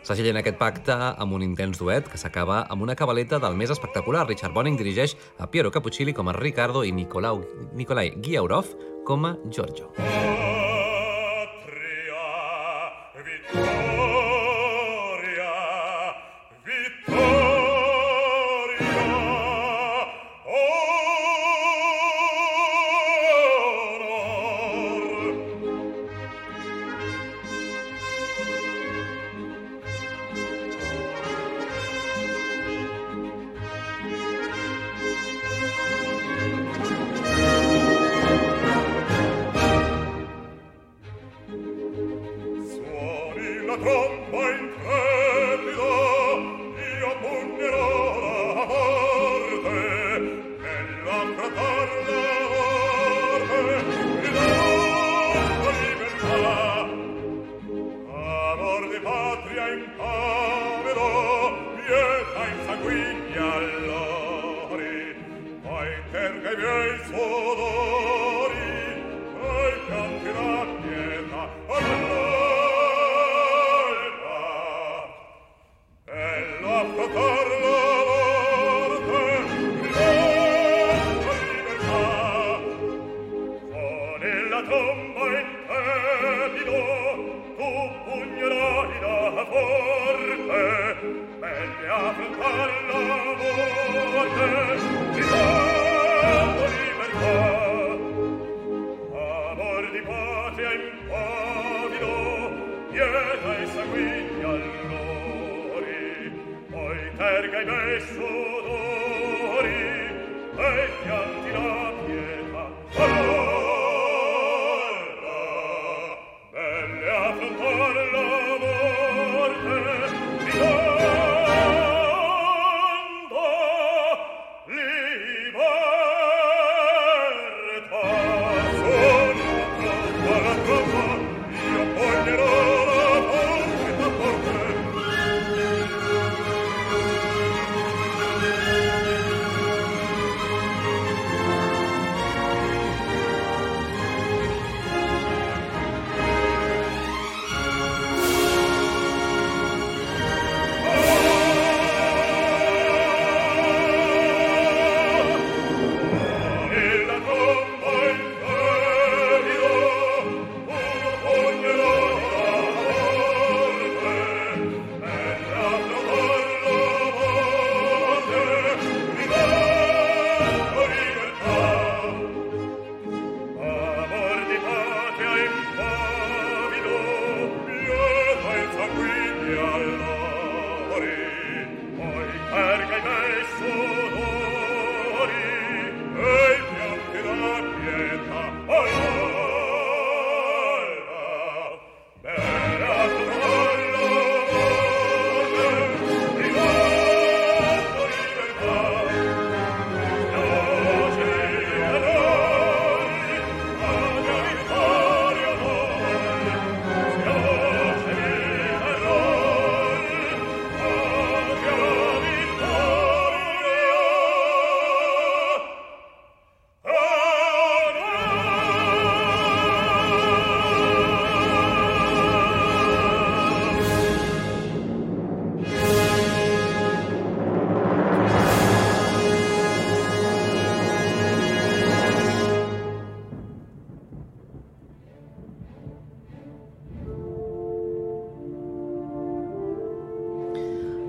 Segellen 0.00 0.40
aquest 0.40 0.56
pacte 0.56 0.96
amb 0.96 1.36
un 1.36 1.44
intens 1.44 1.76
duet 1.76 2.08
que 2.08 2.16
s'acaba 2.16 2.62
amb 2.72 2.88
una 2.88 2.96
cabaleta 2.96 3.36
del 3.36 3.60
més 3.60 3.74
espectacular. 3.74 4.24
Richard 4.24 4.56
Bonning 4.56 4.80
dirigeix 4.80 5.12
a 5.36 5.50
Piero 5.52 5.74
Cappuccilli 5.74 6.16
com 6.16 6.32
a 6.32 6.38
Ricardo 6.40 6.88
i 6.88 6.96
Nicolau, 6.96 7.44
Nikolai 7.76 8.16
Giaurov 8.16 8.72
com 9.04 9.28
a 9.28 9.36
Giorgio. 9.52 9.92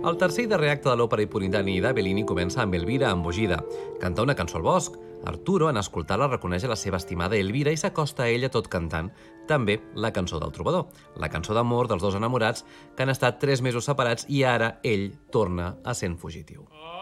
El 0.06 0.16
tercer 0.22 0.44
i 0.46 0.50
darrer 0.50 0.70
acte 0.70 0.92
de 0.92 0.96
l'òpera 0.96 1.24
Ipuritani 1.26 1.80
de 1.82 1.92
Bellini 1.98 2.24
comença 2.26 2.62
amb 2.62 2.76
Elvira 2.78 3.10
embogida. 3.12 3.58
Canta 4.00 4.22
una 4.22 4.36
cançó 4.38 4.60
al 4.60 4.66
bosc. 4.68 4.96
Arturo, 5.26 5.72
en 5.72 5.80
escoltar-la, 5.82 6.28
reconeix 6.30 6.68
la 6.70 6.78
seva 6.78 7.00
estimada 7.02 7.36
Elvira 7.36 7.74
i 7.74 7.80
s'acosta 7.82 8.24
a 8.24 8.30
ella 8.30 8.52
tot 8.54 8.70
cantant. 8.70 9.10
També 9.50 9.80
la 9.96 10.14
cançó 10.14 10.40
del 10.40 10.54
trobador, 10.54 10.86
la 11.18 11.32
cançó 11.34 11.58
d'amor 11.58 11.90
dels 11.90 12.06
dos 12.06 12.16
enamorats 12.16 12.64
que 12.96 13.04
han 13.04 13.12
estat 13.16 13.42
tres 13.42 13.66
mesos 13.66 13.90
separats 13.90 14.30
i 14.30 14.44
ara 14.46 14.78
ell 14.84 15.10
torna 15.34 15.74
a 15.84 15.98
ser 15.98 16.14
fugitiu. 16.16 16.70
A 16.70 16.97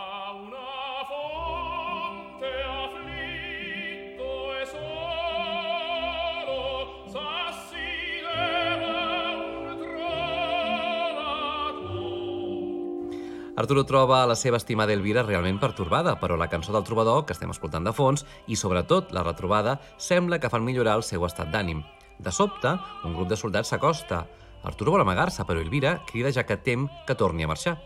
Arturo 13.55 13.85
troba 13.87 14.25
la 14.27 14.35
seva 14.35 14.57
estimada 14.59 14.91
Elvira 14.91 15.21
realment 15.23 15.61
pertorbada, 15.61 16.17
però 16.19 16.35
la 16.35 16.49
cançó 16.51 16.73
del 16.75 16.83
trobador, 16.83 17.23
que 17.25 17.31
estem 17.31 17.53
escoltant 17.53 17.85
de 17.87 17.93
fons, 17.95 18.25
i 18.51 18.57
sobretot 18.59 19.13
la 19.15 19.23
retrobada, 19.23 19.77
sembla 19.97 20.41
que 20.43 20.49
fan 20.51 20.65
millorar 20.65 20.97
el 20.99 21.05
seu 21.07 21.23
estat 21.23 21.53
d'ànim. 21.53 21.79
De 22.19 22.33
sobte, 22.35 22.73
un 23.07 23.15
grup 23.15 23.29
de 23.31 23.37
soldats 23.39 23.71
s'acosta. 23.71 24.25
Arturo 24.67 24.91
vol 24.91 25.05
amagar-se, 25.05 25.45
però 25.47 25.63
Elvira 25.63 26.01
crida 26.09 26.33
ja 26.35 26.43
que 26.43 26.57
tem 26.57 26.89
que 27.07 27.15
torni 27.15 27.47
a 27.47 27.47
marxar. 27.47 27.77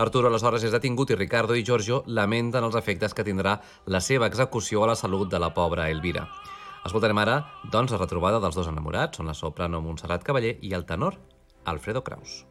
Arturo 0.00 0.30
aleshores 0.30 0.64
és 0.64 0.72
detingut 0.72 1.10
i 1.12 1.18
Ricardo 1.18 1.52
i 1.52 1.64
Giorgio 1.66 2.02
lamenten 2.06 2.64
els 2.64 2.78
efectes 2.78 3.12
que 3.12 3.26
tindrà 3.26 3.58
la 3.84 4.00
seva 4.00 4.30
execució 4.30 4.84
a 4.84 4.92
la 4.94 4.96
salut 4.96 5.28
de 5.28 5.38
la 5.42 5.52
pobra 5.52 5.90
Elvira. 5.90 6.30
Escoltarem 6.86 7.20
ara, 7.20 7.42
doncs, 7.68 7.92
la 7.92 8.00
retrobada 8.00 8.40
dels 8.40 8.56
dos 8.56 8.72
enamorats, 8.72 9.20
són 9.20 9.28
la 9.28 9.36
soprano 9.36 9.82
Montserrat 9.84 10.24
Cavaller 10.24 10.56
i 10.62 10.72
el 10.72 10.88
tenor 10.88 11.20
Alfredo 11.68 12.00
Kraus. 12.00 12.46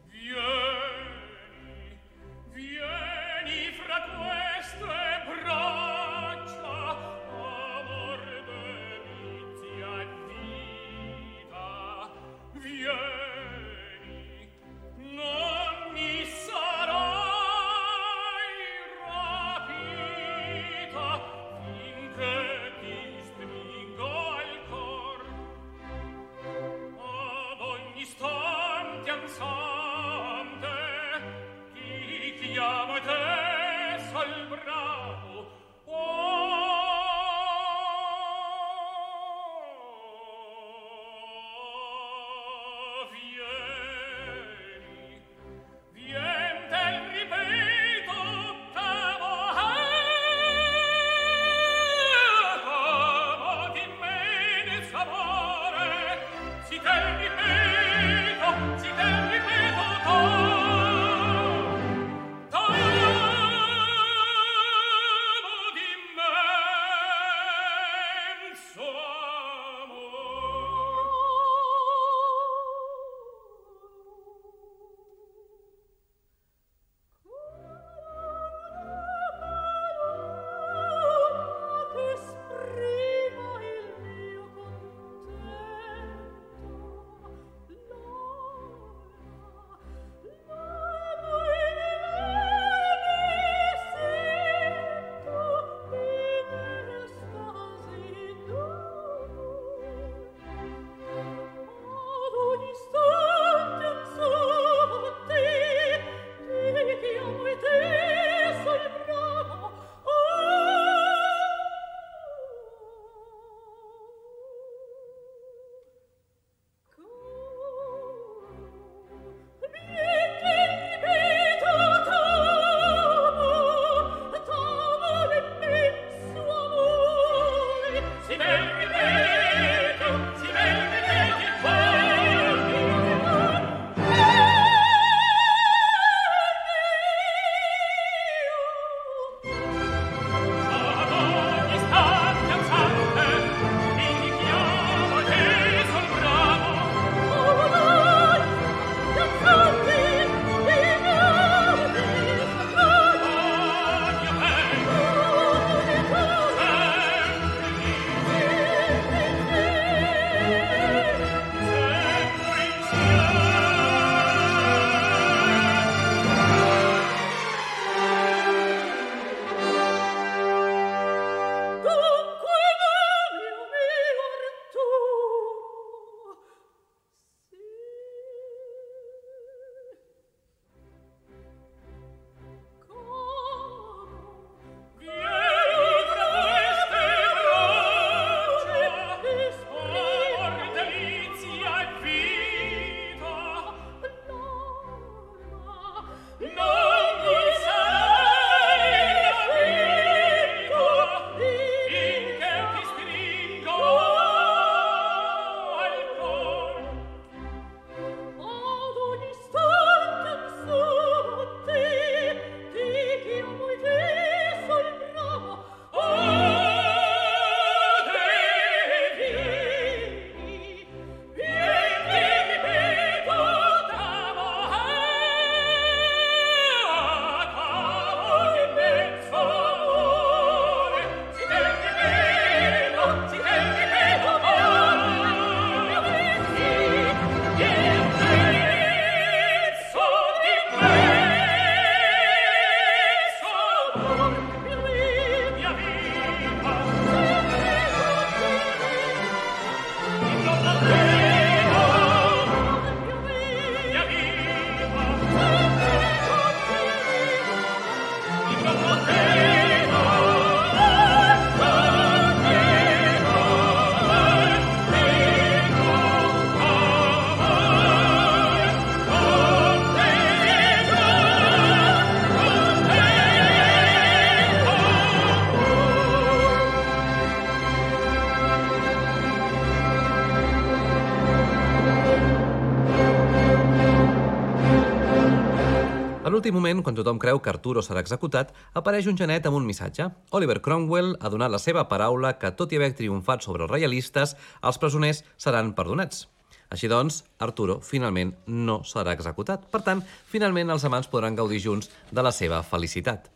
L'últim 286.50 286.58
moment, 286.66 286.82
quan 286.82 286.96
tothom 286.98 287.18
creu 287.22 287.38
que 287.38 287.50
Arturo 287.50 287.78
serà 287.78 288.00
executat, 288.02 288.48
apareix 288.74 289.06
un 289.06 289.14
genet 289.14 289.44
amb 289.46 289.54
un 289.54 289.66
missatge. 289.68 290.08
Oliver 290.34 290.58
Cromwell 290.60 291.12
ha 291.20 291.30
donat 291.30 291.52
la 291.52 291.60
seva 291.62 291.84
paraula 291.86 292.32
que, 292.40 292.50
tot 292.58 292.72
i 292.72 292.80
haver 292.80 292.90
triomfat 292.98 293.46
sobre 293.46 293.68
els 293.68 293.70
reialistes, 293.70 294.34
els 294.66 294.80
presoners 294.82 295.22
seran 295.38 295.70
perdonats. 295.78 296.26
Així 296.74 296.90
doncs, 296.90 297.22
Arturo 297.38 297.78
finalment 297.86 298.34
no 298.48 298.80
serà 298.82 299.14
executat. 299.14 299.70
Per 299.70 299.84
tant, 299.86 300.02
finalment 300.26 300.74
els 300.74 300.84
amants 300.90 301.06
podran 301.06 301.38
gaudir 301.38 301.62
junts 301.62 301.90
de 302.10 302.26
la 302.26 302.34
seva 302.34 302.64
felicitat. 302.66 303.30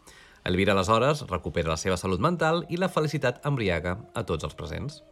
Elvira, 0.45 0.75
aleshores, 0.75 1.23
recupera 1.31 1.71
la 1.71 1.79
seva 1.79 1.97
salut 1.97 2.19
mental 2.19 2.65
i 2.69 2.83
la 2.83 2.91
felicitat 2.91 3.45
embriaga 3.47 4.01
a 4.15 4.27
tots 4.27 4.43
els 4.43 4.59
presents. 4.59 5.05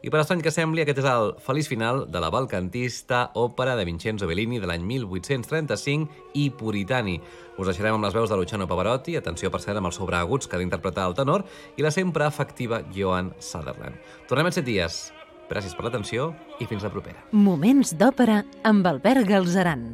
I 0.00 0.08
per 0.08 0.22
estrany 0.22 0.40
que 0.40 0.48
sembli, 0.48 0.80
aquest 0.80 1.02
és 1.02 1.06
el 1.10 1.34
feliç 1.44 1.66
final 1.68 2.06
de 2.08 2.20
la 2.24 2.30
balcantista 2.32 3.26
òpera 3.36 3.74
de 3.76 3.84
Vincenzo 3.84 4.24
Bellini 4.30 4.56
de 4.56 4.70
l'any 4.70 4.86
1835 4.88 6.32
i 6.40 6.46
Puritani. 6.56 7.18
Us 7.60 7.68
deixarem 7.68 7.98
amb 7.98 8.06
les 8.06 8.16
veus 8.16 8.32
de 8.32 8.38
Luciano 8.40 8.64
Pavarotti, 8.70 9.18
atenció 9.20 9.52
per 9.52 9.60
cert 9.60 9.76
amb 9.76 9.90
els 9.90 10.00
sobreaguts 10.00 10.48
que 10.48 10.56
ha 10.56 10.62
d'interpretar 10.62 11.04
el 11.10 11.18
tenor, 11.20 11.44
i 11.76 11.84
la 11.84 11.92
sempre 11.92 12.24
efectiva 12.24 12.80
Joan 12.96 13.34
Sutherland. 13.44 14.00
Tornem 14.30 14.48
en 14.48 14.56
set 14.56 14.64
dies. 14.64 15.10
Gràcies 15.52 15.76
per 15.76 15.84
l'atenció 15.84 16.30
i 16.62 16.68
fins 16.70 16.86
la 16.86 16.94
propera. 16.94 17.26
Moments 17.36 17.92
d'òpera 17.92 18.40
amb 18.64 18.88
Albert 18.88 19.28
Galzeran. 19.28 19.90